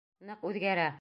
[0.29, 0.89] Ныҡ үҙгәрә...